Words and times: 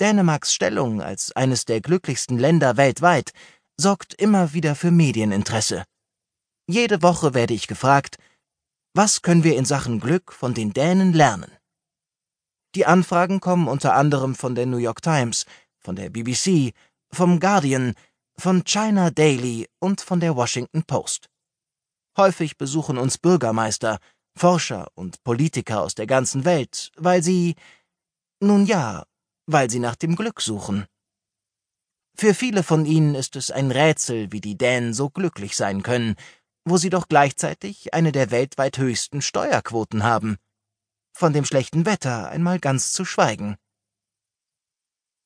Dänemarks 0.00 0.52
Stellung 0.52 1.00
als 1.00 1.32
eines 1.32 1.64
der 1.64 1.80
glücklichsten 1.80 2.38
Länder 2.38 2.76
weltweit 2.76 3.32
sorgt 3.76 4.14
immer 4.14 4.52
wieder 4.52 4.74
für 4.74 4.90
Medieninteresse. 4.90 5.84
Jede 6.66 7.02
Woche 7.02 7.34
werde 7.34 7.54
ich 7.54 7.66
gefragt, 7.66 8.18
was 8.94 9.22
können 9.22 9.44
wir 9.44 9.56
in 9.56 9.64
Sachen 9.64 10.00
Glück 10.00 10.32
von 10.32 10.54
den 10.54 10.72
Dänen 10.72 11.12
lernen? 11.12 11.50
Die 12.74 12.86
Anfragen 12.86 13.40
kommen 13.40 13.68
unter 13.68 13.94
anderem 13.94 14.34
von 14.34 14.54
der 14.54 14.66
New 14.66 14.78
York 14.78 15.02
Times, 15.02 15.46
von 15.78 15.94
der 15.94 16.10
BBC, 16.10 16.72
vom 17.12 17.38
Guardian, 17.38 17.94
von 18.36 18.64
China 18.64 19.10
Daily 19.10 19.68
und 19.78 20.00
von 20.00 20.20
der 20.20 20.34
Washington 20.34 20.82
Post. 20.84 21.28
Häufig 22.16 22.56
besuchen 22.56 22.98
uns 22.98 23.18
Bürgermeister, 23.18 23.98
Forscher 24.36 24.88
und 24.94 25.22
Politiker 25.22 25.82
aus 25.82 25.94
der 25.94 26.06
ganzen 26.06 26.44
Welt, 26.44 26.90
weil 26.96 27.22
sie, 27.22 27.54
nun 28.40 28.66
ja, 28.66 29.04
weil 29.46 29.70
sie 29.70 29.78
nach 29.78 29.96
dem 29.96 30.16
Glück 30.16 30.40
suchen. 30.40 30.86
Für 32.16 32.34
viele 32.34 32.62
von 32.62 32.86
ihnen 32.86 33.14
ist 33.14 33.36
es 33.36 33.50
ein 33.50 33.70
Rätsel, 33.70 34.30
wie 34.30 34.40
die 34.40 34.56
Dänen 34.56 34.94
so 34.94 35.10
glücklich 35.10 35.56
sein 35.56 35.82
können, 35.82 36.14
wo 36.64 36.76
sie 36.78 36.90
doch 36.90 37.08
gleichzeitig 37.08 37.92
eine 37.92 38.12
der 38.12 38.30
weltweit 38.30 38.78
höchsten 38.78 39.20
Steuerquoten 39.20 40.04
haben. 40.04 40.36
Von 41.12 41.32
dem 41.32 41.44
schlechten 41.44 41.86
Wetter 41.86 42.28
einmal 42.28 42.58
ganz 42.60 42.92
zu 42.92 43.04
schweigen. 43.04 43.56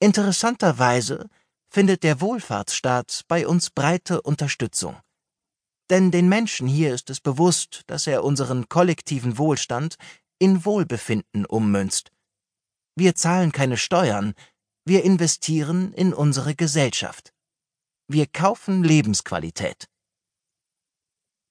Interessanterweise 0.01 1.29
findet 1.71 2.03
der 2.03 2.21
Wohlfahrtsstaat 2.21 3.25
bei 3.29 3.47
uns 3.47 3.71
breite 3.71 4.23
Unterstützung. 4.23 4.97
Denn 5.91 6.11
den 6.11 6.29
Menschen 6.29 6.69
hier 6.69 6.95
ist 6.95 7.11
es 7.11 7.21
bewusst, 7.21 7.83
dass 7.87 8.07
er 8.07 8.25
unseren 8.25 8.69
kollektiven 8.69 9.39
Wohlstand 9.39 9.97
in 10.39 10.65
Wohlbefinden 10.65 11.47
ummünzt. 11.47 12.11
Wir 12.99 13.15
zahlen 13.15 13.53
keine 13.53 13.77
Steuern, 13.77 14.35
wir 14.85 15.05
investieren 15.05 15.93
in 15.93 16.13
unsere 16.13 16.57
Gesellschaft. 16.57 17.33
Wir 18.09 18.27
kaufen 18.27 18.83
Lebensqualität. 18.83 19.89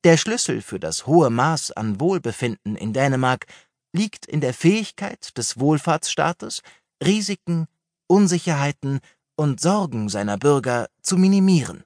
Der 0.04 0.18
Schlüssel 0.18 0.62
für 0.62 0.78
das 0.78 1.08
hohe 1.08 1.30
Maß 1.30 1.72
an 1.72 2.02
Wohlbefinden 2.02 2.76
in 2.76 2.92
Dänemark 2.92 3.46
liegt 3.94 4.26
in 4.26 4.42
der 4.42 4.54
Fähigkeit 4.54 5.38
des 5.38 5.58
Wohlfahrtsstaates, 5.58 6.64
Risiken, 7.02 7.68
Unsicherheiten 8.08 9.00
und 9.38 9.62
Sorgen 9.62 10.10
seiner 10.10 10.38
Bürger 10.38 10.90
zu 11.02 11.16
minimieren 11.16 11.86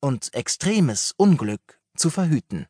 und 0.00 0.32
extremes 0.32 1.12
Unglück 1.18 1.82
zu 1.98 2.08
verhüten. 2.08 2.66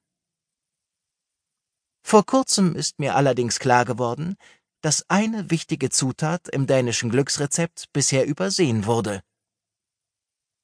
Vor 2.03 2.27
kurzem 2.27 2.75
ist 2.75 2.99
mir 2.99 3.15
allerdings 3.15 3.61
klar 3.61 3.85
geworden, 3.85 4.37
dass 4.83 5.09
eine 5.09 5.51
wichtige 5.51 5.91
Zutat 5.91 6.49
im 6.49 6.67
dänischen 6.67 7.11
Glücksrezept 7.11 7.93
bisher 7.93 8.27
übersehen 8.27 8.85
wurde. 8.85 9.23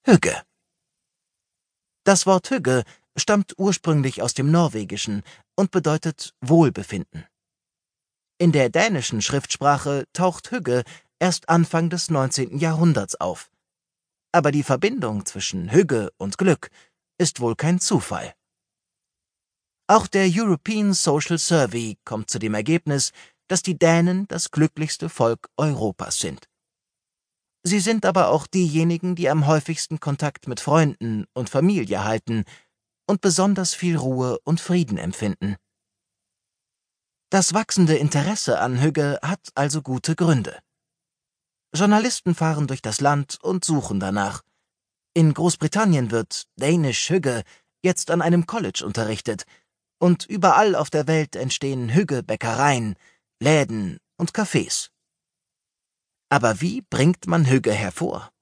Hügge. 0.05 0.43
Das 2.05 2.27
Wort 2.27 2.51
Hügge 2.51 2.85
stammt 3.17 3.55
ursprünglich 3.59 4.23
aus 4.23 4.35
dem 4.35 4.51
Norwegischen 4.51 5.23
und 5.57 5.71
bedeutet 5.71 6.35
Wohlbefinden. 6.41 7.27
In 8.39 8.53
der 8.53 8.71
dänischen 8.71 9.23
Schriftsprache 9.23 10.05
taucht 10.13 10.51
Hügge 10.51 10.85
erst 11.19 11.49
Anfang 11.49 11.91
des 11.91 12.11
19. 12.11 12.59
Jahrhunderts 12.59 13.17
auf. 13.17 13.51
Aber 14.33 14.53
die 14.53 14.63
Verbindung 14.63 15.27
zwischen 15.27 15.73
Hügge 15.73 16.11
und 16.17 16.39
Glück 16.39 16.71
ist 17.19 17.41
wohl 17.41 17.57
kein 17.57 17.81
Zufall. 17.81 18.35
Auch 19.89 20.07
der 20.07 20.29
European 20.31 20.93
Social 20.93 21.39
Survey 21.39 21.99
kommt 22.05 22.31
zu 22.31 22.39
dem 22.39 22.55
Ergebnis, 22.55 23.13
dass 23.49 23.63
die 23.63 23.79
Dänen 23.79 24.29
das 24.29 24.51
glücklichste 24.51 25.09
Volk 25.09 25.49
Europas 25.57 26.19
sind. 26.19 26.49
Sie 27.65 27.81
sind 27.81 28.07
aber 28.07 28.29
auch 28.29 28.47
diejenigen, 28.47 29.17
die 29.17 29.29
am 29.29 29.47
häufigsten 29.47 30.01
Kontakt 30.01 30.47
mit 30.47 30.61
Freunden 30.61 31.27
und 31.35 31.51
Familie 31.51 32.05
halten 32.05 32.45
und 33.07 33.21
besonders 33.21 33.75
viel 33.75 33.97
Ruhe 33.97 34.39
und 34.45 34.61
Frieden 34.61 34.97
empfinden. 34.97 35.57
Das 37.31 37.53
wachsende 37.53 37.97
Interesse 37.97 38.61
an 38.61 38.81
Hügge 38.81 39.19
hat 39.23 39.51
also 39.55 39.83
gute 39.83 40.15
Gründe. 40.15 40.59
Journalisten 41.75 42.35
fahren 42.35 42.67
durch 42.67 42.81
das 42.81 43.01
Land 43.01 43.39
und 43.43 43.65
suchen 43.65 44.01
danach. 44.01 44.43
In 45.13 45.35
Großbritannien 45.35 46.11
wird 46.11 46.45
Danish 46.57 47.11
Hügge 47.11 47.43
jetzt 47.83 48.11
an 48.11 48.23
einem 48.23 48.47
College 48.47 48.83
unterrichtet, 48.85 49.45
und 50.01 50.27
überall 50.27 50.77
auf 50.77 50.91
der 50.91 51.09
Welt 51.09 51.35
entstehen 51.35 51.93
Hügge-Bäckereien, 51.93 52.95
Läden 53.41 54.01
und 54.17 54.33
Cafés. 54.33 54.91
Aber 56.29 56.61
wie 56.61 56.83
bringt 56.83 57.27
man 57.27 57.47
Hügge 57.47 57.73
hervor? 57.73 58.33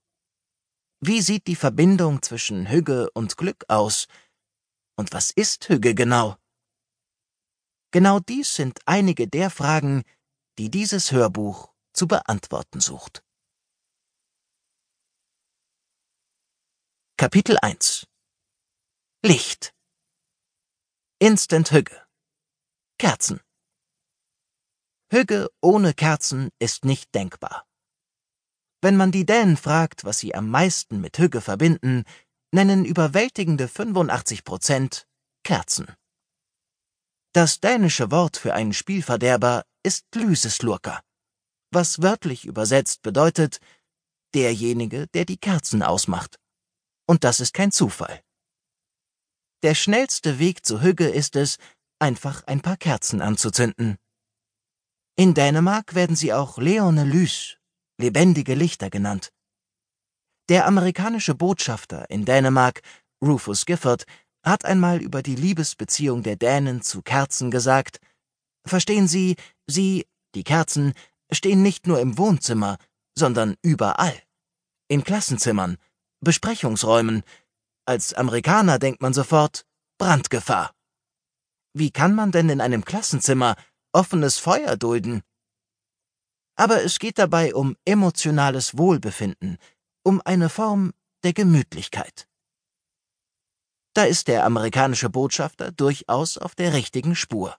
Wie 1.01 1.21
sieht 1.21 1.47
die 1.47 1.57
Verbindung 1.57 2.23
zwischen 2.23 2.71
Hügge 2.71 3.11
und 3.11 3.37
Glück 3.37 3.65
aus? 3.69 4.07
Und 4.97 5.13
was 5.13 5.31
ist 5.31 5.69
Hügge 5.69 5.95
genau? 5.95 6.37
Genau 7.93 8.21
dies 8.21 8.55
sind 8.55 8.81
einige 8.87 9.29
der 9.29 9.51
Fragen, 9.51 10.03
die 10.59 10.71
dieses 10.71 11.13
Hörbuch 11.13 11.75
zu 11.93 12.09
beantworten 12.09 12.81
sucht. 12.81 13.23
Kapitel 17.19 17.59
1 17.61 18.07
Licht 19.23 19.75
Instant 21.19 21.71
Hügge 21.73 22.07
Kerzen 22.99 23.46
Hügge 25.09 25.49
ohne 25.61 25.95
Kerzen 25.95 26.51
ist 26.59 26.85
nicht 26.85 27.15
denkbar. 27.15 27.65
Wenn 28.81 28.97
man 28.97 29.13
die 29.13 29.25
Dänen 29.25 29.57
fragt, 29.57 30.05
was 30.05 30.19
sie 30.19 30.35
am 30.35 30.51
meisten 30.51 31.01
mit 31.01 31.19
Hügge 31.19 31.41
verbinden, 31.41 32.05
nennen 32.53 32.85
überwältigende 32.85 33.69
85 33.69 34.45
Prozent 34.45 35.07
Kerzen. 35.45 35.87
Das 37.33 37.61
dänische 37.61 38.11
Wort 38.11 38.37
für 38.37 38.55
einen 38.55 38.73
Spielverderber 38.73 39.65
ist 39.85 40.07
Lyseslurker, 40.15 41.01
was 41.71 42.03
wörtlich 42.03 42.45
übersetzt 42.45 43.03
bedeutet 43.03 43.61
derjenige, 44.35 45.07
der 45.09 45.25
die 45.25 45.39
Kerzen 45.39 45.83
ausmacht. 45.83 46.37
Und 47.07 47.23
das 47.23 47.39
ist 47.41 47.55
kein 47.55 47.71
Zufall. 47.71 48.23
Der 49.63 49.75
schnellste 49.75 50.39
Weg 50.39 50.67
zu 50.67 50.83
Hügge 50.83 51.09
ist 51.09 51.37
es, 51.37 51.59
einfach 51.99 52.43
ein 52.45 52.61
paar 52.61 52.77
Kerzen 52.77 53.23
anzuzünden. 53.23 53.99
In 55.19 55.33
Dänemark 55.33 55.95
werden 55.95 56.15
sie 56.15 56.35
auch 56.35 56.59
Leone 56.59 57.05
Lys, 57.05 57.57
lebendige 57.97 58.55
Lichter 58.55 58.91
genannt. 58.91 59.33
Der 60.51 60.67
amerikanische 60.67 61.35
Botschafter 61.35 62.11
in 62.11 62.27
Dänemark, 62.27 62.83
Rufus 63.25 63.65
Gifford, 63.65 64.05
hat 64.45 64.67
einmal 64.67 65.01
über 65.01 65.23
die 65.23 65.35
Liebesbeziehung 65.35 66.23
der 66.23 66.37
Dänen 66.37 66.83
zu 66.83 67.01
Kerzen 67.01 67.51
gesagt, 67.51 67.99
Verstehen 68.67 69.09
Sie, 69.09 69.37
Sie, 69.67 70.07
die 70.35 70.45
Kerzen, 70.45 70.93
stehen 71.33 71.63
nicht 71.63 71.87
nur 71.87 71.99
im 71.99 72.19
Wohnzimmer, 72.19 72.77
sondern 73.17 73.57
überall. 73.63 74.21
In 74.89 75.03
Klassenzimmern, 75.03 75.79
Besprechungsräumen. 76.21 77.23
Als 77.87 78.13
Amerikaner 78.13 78.79
denkt 78.79 79.01
man 79.01 79.15
sofort 79.15 79.65
Brandgefahr. 79.99 80.75
Wie 81.73 81.91
kann 81.91 82.15
man 82.15 82.33
denn 82.33 82.51
in 82.51 82.61
einem 82.61 82.85
Klassenzimmer 82.85 83.57
offenes 83.97 84.39
Feuer 84.39 84.77
dulden? 84.77 85.23
Aber 86.55 86.85
es 86.85 86.99
geht 86.99 87.19
dabei 87.19 87.55
um 87.55 87.77
emotionales 87.85 88.77
Wohlbefinden, 88.77 89.57
um 90.05 90.21
eine 90.25 90.49
Form 90.49 90.93
der 91.25 91.33
Gemütlichkeit. 91.33 92.29
Da 93.95 94.05
ist 94.05 94.29
der 94.29 94.45
amerikanische 94.45 95.09
Botschafter 95.09 95.73
durchaus 95.73 96.37
auf 96.37 96.55
der 96.55 96.75
richtigen 96.75 97.17
Spur. 97.17 97.57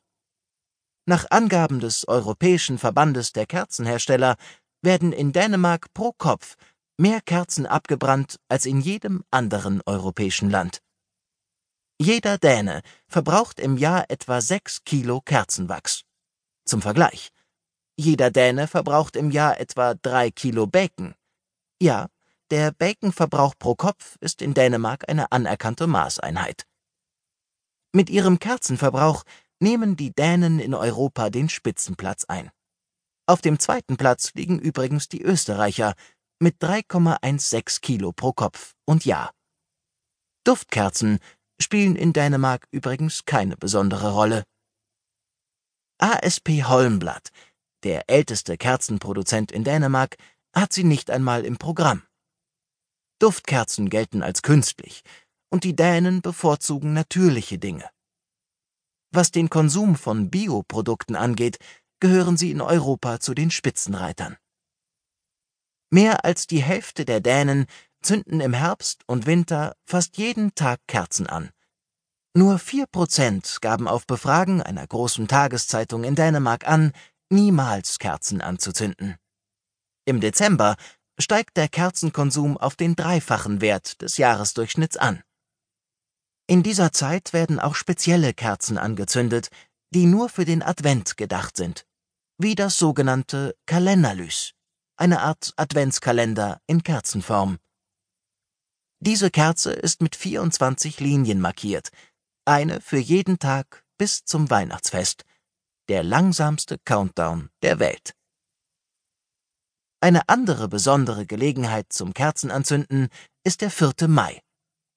Nach 1.07 1.25
Angaben 1.31 1.79
des 1.79 2.07
Europäischen 2.07 2.77
Verbandes 2.77 3.33
der 3.33 3.47
Kerzenhersteller 3.47 4.37
werden 4.83 5.13
in 5.13 5.31
Dänemark 5.31 5.91
pro 5.93 6.11
Kopf 6.11 6.55
mehr 6.97 7.21
Kerzen 7.21 7.65
abgebrannt 7.65 8.39
als 8.49 8.67
in 8.67 8.81
jedem 8.81 9.23
anderen 9.31 9.81
europäischen 9.87 10.51
Land. 10.51 10.83
Jeder 11.99 12.37
Däne 12.37 12.83
verbraucht 13.07 13.59
im 13.59 13.77
Jahr 13.77 14.05
etwa 14.09 14.39
sechs 14.41 14.83
Kilo 14.83 15.21
Kerzenwachs. 15.21 16.03
Zum 16.67 16.81
Vergleich. 16.81 17.29
Jeder 17.97 18.29
Däne 18.29 18.67
verbraucht 18.67 19.15
im 19.15 19.31
Jahr 19.31 19.59
etwa 19.59 19.95
drei 19.95 20.29
Kilo 20.29 20.67
Bacon. 20.67 21.15
Ja, 21.81 22.07
der 22.51 22.71
Baconverbrauch 22.71 23.55
pro 23.57 23.75
Kopf 23.75 24.17
ist 24.19 24.41
in 24.41 24.53
Dänemark 24.53 25.09
eine 25.09 25.31
anerkannte 25.31 25.87
Maßeinheit. 25.87 26.67
Mit 27.93 28.09
ihrem 28.09 28.39
Kerzenverbrauch 28.39 29.23
nehmen 29.59 29.95
die 29.95 30.13
Dänen 30.13 30.59
in 30.59 30.73
Europa 30.73 31.29
den 31.29 31.49
Spitzenplatz 31.49 32.25
ein. 32.25 32.51
Auf 33.25 33.41
dem 33.41 33.59
zweiten 33.59 33.97
Platz 33.97 34.33
liegen 34.33 34.59
übrigens 34.59 35.07
die 35.07 35.21
Österreicher 35.21 35.95
mit 36.39 36.61
3,16 36.61 37.81
Kilo 37.81 38.11
pro 38.11 38.33
Kopf 38.33 38.75
und 38.85 39.05
Jahr. 39.05 39.31
Duftkerzen 40.43 41.19
spielen 41.59 41.95
in 41.95 42.13
Dänemark 42.13 42.67
übrigens 42.71 43.25
keine 43.25 43.57
besondere 43.57 44.13
Rolle. 44.13 44.43
ASP 45.99 46.63
Holmblatt, 46.63 47.31
der 47.83 48.09
älteste 48.09 48.57
Kerzenproduzent 48.57 49.51
in 49.51 49.63
Dänemark, 49.63 50.17
hat 50.53 50.73
sie 50.73 50.83
nicht 50.83 51.09
einmal 51.09 51.45
im 51.45 51.57
Programm. 51.57 52.03
Duftkerzen 53.19 53.89
gelten 53.89 54.21
als 54.21 54.41
künstlich, 54.41 55.03
und 55.49 55.63
die 55.63 55.75
Dänen 55.75 56.21
bevorzugen 56.21 56.93
natürliche 56.93 57.57
Dinge. 57.57 57.89
Was 59.11 59.31
den 59.31 59.49
Konsum 59.49 59.95
von 59.95 60.29
Bioprodukten 60.29 61.15
angeht, 61.15 61.57
gehören 61.99 62.37
sie 62.37 62.51
in 62.51 62.61
Europa 62.61 63.19
zu 63.19 63.33
den 63.33 63.49
Spitzenreitern. 63.49 64.37
Mehr 65.89 66.25
als 66.25 66.47
die 66.47 66.61
Hälfte 66.61 67.05
der 67.05 67.21
Dänen 67.21 67.65
zünden 68.01 68.41
im 68.41 68.53
Herbst 68.53 69.03
und 69.07 69.25
Winter 69.25 69.75
fast 69.85 70.17
jeden 70.17 70.53
Tag 70.53 70.79
Kerzen 70.87 71.27
an. 71.27 71.51
Nur 72.37 72.59
vier 72.59 72.85
Prozent 72.85 73.57
gaben 73.61 73.87
auf 73.87 74.05
Befragen 74.05 74.61
einer 74.61 74.85
großen 74.85 75.27
Tageszeitung 75.27 76.03
in 76.03 76.13
Dänemark 76.13 76.67
an, 76.67 76.91
niemals 77.31 77.97
Kerzen 77.97 78.41
anzuzünden. 78.41 79.15
Im 80.05 80.21
Dezember 80.21 80.75
steigt 81.17 81.57
der 81.57 81.67
Kerzenkonsum 81.67 82.55
auf 82.55 82.75
den 82.75 82.95
dreifachen 82.95 83.59
Wert 83.59 84.03
des 84.03 84.17
Jahresdurchschnitts 84.17 84.97
an. 84.97 85.23
In 86.45 86.61
dieser 86.61 86.91
Zeit 86.91 87.33
werden 87.33 87.59
auch 87.59 87.73
spezielle 87.73 88.35
Kerzen 88.35 88.77
angezündet, 88.77 89.49
die 89.89 90.05
nur 90.05 90.29
für 90.29 90.45
den 90.45 90.61
Advent 90.61 91.17
gedacht 91.17 91.57
sind, 91.57 91.87
wie 92.37 92.53
das 92.53 92.77
sogenannte 92.77 93.55
Kalenderlys, 93.65 94.53
eine 94.95 95.21
Art 95.21 95.53
Adventskalender 95.55 96.61
in 96.67 96.83
Kerzenform. 96.83 97.57
Diese 98.99 99.31
Kerze 99.31 99.71
ist 99.71 100.03
mit 100.03 100.15
24 100.15 100.99
Linien 100.99 101.41
markiert, 101.41 101.89
eine 102.47 102.81
für 102.81 102.97
jeden 102.97 103.39
Tag 103.39 103.83
bis 103.97 104.23
zum 104.23 104.49
Weihnachtsfest, 104.49 105.25
der 105.89 106.03
langsamste 106.03 106.77
Countdown 106.79 107.49
der 107.61 107.79
Welt. 107.79 108.13
Eine 109.99 110.29
andere 110.29 110.67
besondere 110.67 111.25
Gelegenheit 111.25 111.91
zum 111.91 112.13
Kerzenanzünden 112.13 113.09
ist 113.43 113.61
der 113.61 113.71
4. 113.71 114.07
Mai, 114.07 114.41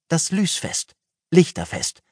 das 0.08 0.31
Lysfest, 0.31 0.94
Lichterfest. 1.31 2.02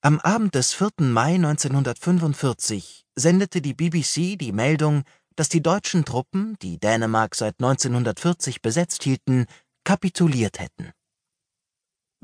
Am 0.00 0.20
Abend 0.20 0.54
des 0.54 0.72
4. 0.72 0.90
Mai 0.98 1.34
1945 1.34 3.04
sendete 3.14 3.60
die 3.60 3.74
BBC 3.74 4.38
die 4.38 4.52
Meldung, 4.52 5.04
dass 5.36 5.48
die 5.48 5.62
deutschen 5.62 6.04
Truppen, 6.04 6.56
die 6.60 6.78
Dänemark 6.78 7.34
seit 7.34 7.54
1940 7.60 8.62
besetzt 8.62 9.02
hielten, 9.02 9.46
kapituliert 9.84 10.58
hätten. 10.58 10.92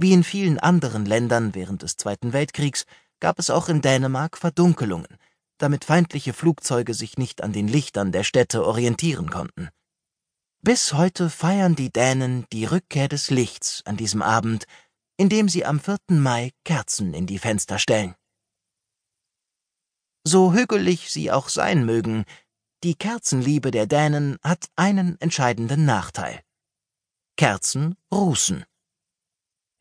Wie 0.01 0.13
in 0.13 0.23
vielen 0.23 0.61
anderen 0.61 1.05
Ländern 1.07 1.57
während 1.57 1.83
des 1.83 1.97
Zweiten 1.97 2.33
Weltkriegs 2.33 2.87
gab 3.19 3.41
es 3.41 3.51
auch 3.51 3.69
in 3.69 3.81
Dänemark 3.81 4.39
Verdunkelungen, 4.39 5.19
damit 5.59 5.85
feindliche 5.85 6.33
Flugzeuge 6.33 6.95
sich 6.95 7.19
nicht 7.19 7.43
an 7.43 7.53
den 7.53 7.67
Lichtern 7.67 8.13
der 8.13 8.23
Städte 8.23 8.65
orientieren 8.65 9.29
konnten. 9.29 9.71
Bis 10.63 10.93
heute 10.93 11.31
feiern 11.31 11.75
die 11.75 11.93
Dänen 11.93 12.47
die 12.53 12.65
Rückkehr 12.65 13.09
des 13.09 13.31
Lichts 13.31 13.83
an 13.87 13.97
diesem 13.97 14.23
Abend, 14.23 14.67
indem 15.17 15.49
sie 15.49 15.65
am 15.65 15.81
4. 15.81 15.99
Mai 16.11 16.53
Kerzen 16.65 17.13
in 17.13 17.27
die 17.27 17.41
Fenster 17.41 17.81
stellen. 17.81 18.15
So 20.23 20.53
hügelig 20.53 21.11
sie 21.11 21.33
auch 21.33 21.49
sein 21.49 21.85
mögen, 21.85 22.25
die 22.85 22.95
Kerzenliebe 22.95 23.73
der 23.73 23.89
Dänen 23.89 24.39
hat 24.45 24.69
einen 24.77 25.21
entscheidenden 25.21 25.85
Nachteil. 25.85 26.41
Kerzen 27.37 27.97
rußen. 28.13 28.65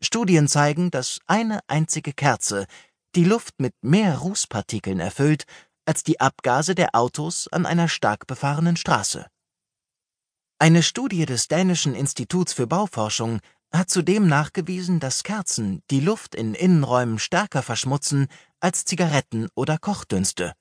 Studien 0.02 0.48
zeigen, 0.48 0.92
dass 0.92 1.20
eine 1.28 1.60
einzige 1.68 2.14
Kerze 2.14 2.68
die 3.16 3.24
Luft 3.24 3.60
mit 3.60 3.74
mehr 3.82 4.18
Rußpartikeln 4.20 5.00
erfüllt 5.00 5.46
als 5.86 6.04
die 6.04 6.20
Abgase 6.20 6.76
der 6.76 6.94
Autos 6.94 7.48
an 7.48 7.66
einer 7.66 7.88
stark 7.88 8.28
befahrenen 8.28 8.76
Straße. 8.76 9.26
Eine 10.60 10.84
Studie 10.84 11.26
des 11.26 11.48
Dänischen 11.48 11.96
Instituts 11.96 12.54
für 12.54 12.68
Bauforschung 12.68 13.40
hat 13.72 13.90
zudem 13.90 14.28
nachgewiesen, 14.28 15.00
dass 15.00 15.24
Kerzen 15.24 15.82
die 15.92 16.00
Luft 16.00 16.36
in 16.36 16.54
Innenräumen 16.54 17.20
stärker 17.20 17.62
verschmutzen 17.62 18.28
als 18.60 18.86
Zigaretten 18.86 19.50
oder 19.56 19.78
Kochdünste. 19.78 20.54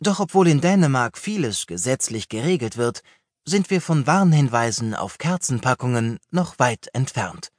Doch 0.00 0.20
obwohl 0.20 0.48
in 0.48 0.60
Dänemark 0.60 1.18
vieles 1.18 1.66
gesetzlich 1.66 2.28
geregelt 2.28 2.76
wird, 2.76 3.02
sind 3.46 3.70
wir 3.70 3.80
von 3.80 4.06
Warnhinweisen 4.06 4.94
auf 4.94 5.18
Kerzenpackungen 5.18 6.18
noch 6.30 6.58
weit 6.58 6.88
entfernt. 6.92 7.53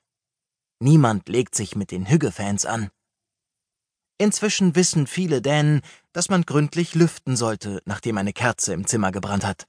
Niemand 0.80 1.30
legt 1.30 1.56
sich 1.56 1.76
mit 1.76 1.92
den 1.92 2.10
Hügge-Fans 2.10 2.66
an. 2.66 2.92
Inzwischen 4.18 4.76
wissen 4.76 5.08
viele 5.08 5.42
Dänen, 5.42 5.82
dass 6.14 6.30
man 6.30 6.44
gründlich 6.44 6.96
lüften 6.96 7.36
sollte, 7.36 7.82
nachdem 7.86 8.18
eine 8.18 8.34
Kerze 8.34 8.74
im 8.74 8.88
Zimmer 8.88 9.12
gebrannt 9.12 9.46
hat. 9.46 9.68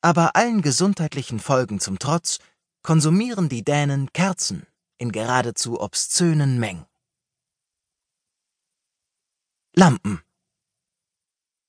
Aber 0.00 0.34
allen 0.34 0.62
gesundheitlichen 0.62 1.38
Folgen 1.38 1.78
zum 1.78 1.98
Trotz 1.98 2.38
konsumieren 2.82 3.48
die 3.48 3.64
Dänen 3.64 4.12
Kerzen 4.12 4.66
in 4.98 5.12
geradezu 5.12 5.80
obszönen 5.80 6.58
Mengen. 6.58 6.86
Lampen 9.74 10.20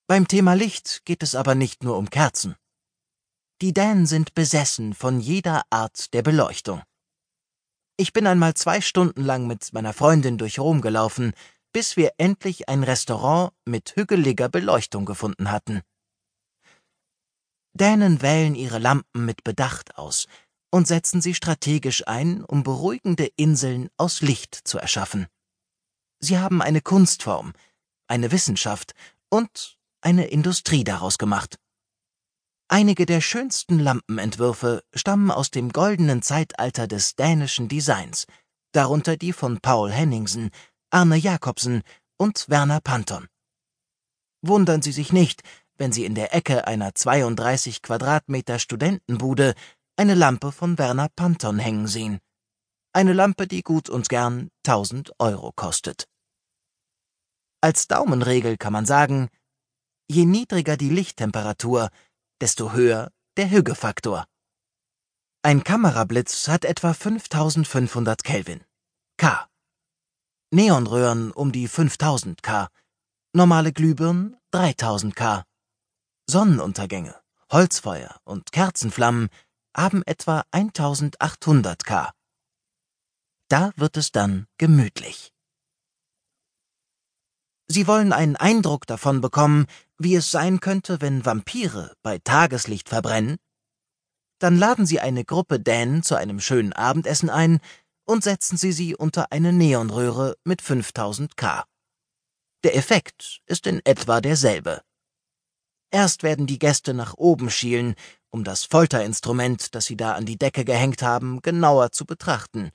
Beim 0.06 0.28
Thema 0.28 0.54
Licht 0.54 1.04
geht 1.04 1.22
es 1.22 1.34
aber 1.34 1.54
nicht 1.54 1.84
nur 1.84 1.96
um 1.96 2.10
Kerzen. 2.10 2.56
Die 3.62 3.72
Dänen 3.72 4.06
sind 4.06 4.34
besessen 4.34 4.94
von 4.94 5.20
jeder 5.20 5.62
Art 5.70 6.12
der 6.12 6.22
Beleuchtung. 6.22 6.82
Ich 7.96 8.12
bin 8.12 8.26
einmal 8.26 8.54
zwei 8.54 8.80
Stunden 8.80 9.22
lang 9.22 9.46
mit 9.46 9.72
meiner 9.72 9.92
Freundin 9.92 10.36
durch 10.36 10.58
Rom 10.58 10.80
gelaufen, 10.80 11.32
bis 11.72 11.96
wir 11.96 12.12
endlich 12.18 12.68
ein 12.68 12.82
Restaurant 12.82 13.52
mit 13.64 13.94
hügeliger 13.94 14.48
Beleuchtung 14.48 15.04
gefunden 15.04 15.50
hatten. 15.52 15.82
Dänen 17.72 18.20
wählen 18.20 18.54
ihre 18.54 18.78
Lampen 18.78 19.24
mit 19.24 19.44
Bedacht 19.44 19.96
aus 19.96 20.26
und 20.72 20.88
setzen 20.88 21.20
sie 21.20 21.34
strategisch 21.34 22.06
ein, 22.06 22.44
um 22.44 22.64
beruhigende 22.64 23.26
Inseln 23.36 23.90
aus 23.96 24.22
Licht 24.22 24.54
zu 24.64 24.78
erschaffen. 24.78 25.28
Sie 26.18 26.38
haben 26.38 26.62
eine 26.62 26.80
Kunstform, 26.80 27.52
eine 28.08 28.32
Wissenschaft 28.32 28.94
und 29.28 29.78
eine 30.00 30.26
Industrie 30.26 30.82
daraus 30.82 31.18
gemacht. 31.18 31.58
Einige 32.68 33.06
der 33.06 33.20
schönsten 33.20 33.78
Lampenentwürfe 33.78 34.82
stammen 34.94 35.30
aus 35.30 35.50
dem 35.50 35.70
goldenen 35.70 36.22
Zeitalter 36.22 36.86
des 36.86 37.14
dänischen 37.14 37.68
Designs, 37.68 38.26
darunter 38.72 39.16
die 39.16 39.32
von 39.32 39.60
Paul 39.60 39.90
Henningsen, 39.90 40.50
Arne 40.90 41.16
Jacobsen 41.16 41.82
und 42.16 42.48
Werner 42.48 42.80
Panton. 42.80 43.28
Wundern 44.42 44.82
Sie 44.82 44.92
sich 44.92 45.12
nicht, 45.12 45.42
wenn 45.76 45.92
Sie 45.92 46.04
in 46.04 46.14
der 46.14 46.34
Ecke 46.34 46.66
einer 46.66 46.94
32 46.94 47.82
Quadratmeter 47.82 48.58
Studentenbude 48.58 49.54
eine 49.96 50.14
Lampe 50.14 50.52
von 50.52 50.78
Werner 50.78 51.08
Panton 51.14 51.58
hängen 51.58 51.86
sehen. 51.86 52.20
Eine 52.92 53.12
Lampe, 53.12 53.46
die 53.46 53.62
gut 53.62 53.88
und 53.88 54.08
gern 54.08 54.50
1000 54.66 55.12
Euro 55.18 55.52
kostet. 55.52 56.08
Als 57.60 57.88
Daumenregel 57.88 58.56
kann 58.56 58.72
man 58.72 58.86
sagen, 58.86 59.28
je 60.08 60.26
niedriger 60.26 60.76
die 60.76 60.90
Lichttemperatur, 60.90 61.90
desto 62.44 62.72
höher 62.72 63.10
der 63.38 63.50
Hüggefaktor. 63.50 64.26
Ein 65.40 65.64
Kamerablitz 65.64 66.46
hat 66.48 66.66
etwa 66.66 66.92
5500 66.92 68.22
Kelvin. 68.22 68.62
K. 69.16 69.48
Neonröhren 70.50 71.32
um 71.32 71.52
die 71.52 71.68
5000 71.68 72.42
K. 72.42 72.68
Normale 73.32 73.72
Glühbirnen 73.72 74.36
3000 74.50 75.16
K. 75.16 75.44
Sonnenuntergänge, 76.28 77.18
Holzfeuer 77.50 78.20
und 78.24 78.52
Kerzenflammen 78.52 79.30
haben 79.74 80.02
etwa 80.04 80.44
1800 80.50 81.82
K. 81.82 82.12
Da 83.48 83.72
wird 83.76 83.96
es 83.96 84.12
dann 84.12 84.46
gemütlich. 84.58 85.32
Sie 87.68 87.86
wollen 87.86 88.12
einen 88.12 88.36
Eindruck 88.36 88.86
davon 88.86 89.22
bekommen, 89.22 89.66
wie 89.98 90.14
es 90.14 90.30
sein 90.30 90.60
könnte, 90.60 91.00
wenn 91.00 91.24
Vampire 91.24 91.94
bei 92.02 92.18
Tageslicht 92.18 92.88
verbrennen? 92.88 93.36
Dann 94.38 94.58
laden 94.58 94.86
Sie 94.86 95.00
eine 95.00 95.24
Gruppe 95.24 95.60
Dänen 95.60 96.02
zu 96.02 96.16
einem 96.16 96.40
schönen 96.40 96.72
Abendessen 96.72 97.30
ein 97.30 97.60
und 98.04 98.24
setzen 98.24 98.56
Sie 98.56 98.72
sie 98.72 98.94
unter 98.94 99.32
eine 99.32 99.52
Neonröhre 99.52 100.36
mit 100.44 100.60
5000 100.60 101.36
K. 101.36 101.64
Der 102.64 102.76
Effekt 102.76 103.40
ist 103.46 103.66
in 103.66 103.80
etwa 103.84 104.20
derselbe. 104.20 104.82
Erst 105.90 106.22
werden 106.22 106.46
die 106.46 106.58
Gäste 106.58 106.92
nach 106.92 107.14
oben 107.14 107.50
schielen, 107.50 107.94
um 108.30 108.42
das 108.42 108.64
Folterinstrument, 108.64 109.74
das 109.74 109.84
sie 109.84 109.96
da 109.96 110.14
an 110.14 110.26
die 110.26 110.38
Decke 110.38 110.64
gehängt 110.64 111.02
haben, 111.02 111.40
genauer 111.40 111.92
zu 111.92 112.04
betrachten. 112.04 112.70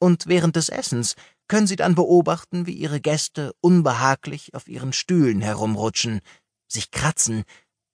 Und 0.00 0.26
während 0.26 0.56
des 0.56 0.68
Essens 0.68 1.14
können 1.48 1.66
Sie 1.66 1.76
dann 1.76 1.94
beobachten, 1.94 2.66
wie 2.66 2.72
Ihre 2.72 3.00
Gäste 3.00 3.52
unbehaglich 3.60 4.54
auf 4.54 4.68
ihren 4.68 4.92
Stühlen 4.92 5.40
herumrutschen, 5.40 6.20
sich 6.68 6.90
kratzen 6.90 7.44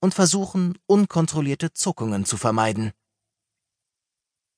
und 0.01 0.13
versuchen, 0.13 0.77
unkontrollierte 0.85 1.73
Zuckungen 1.73 2.25
zu 2.25 2.37
vermeiden. 2.37 2.91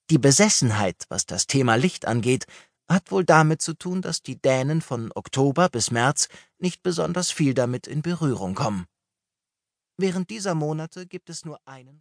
Die 0.10 0.18
Besessenheit, 0.18 1.06
was 1.10 1.26
das 1.26 1.48
Thema 1.48 1.76
Licht 1.76 2.06
angeht, 2.08 2.46
hat 2.88 3.12
wohl 3.12 3.26
damit 3.26 3.62
zu 3.62 3.74
tun, 3.74 4.02
dass 4.02 4.22
die 4.22 4.40
Dänen 4.40 4.82
von 4.82 5.12
Oktober 5.14 5.70
bis 5.70 5.92
März 5.92 6.30
nicht 6.60 6.84
besonders 6.84 7.32
viel 7.32 7.54
damit 7.54 7.88
in 7.88 8.02
Berührung 8.02 8.56
kommen. 8.56 8.86
Während 9.98 10.30
dieser 10.30 10.56
Monate 10.56 11.08
gibt 11.08 11.30
es 11.30 11.46
nur 11.46 11.60
einen 11.66 11.94